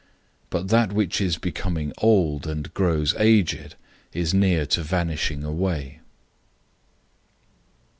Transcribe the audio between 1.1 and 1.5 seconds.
is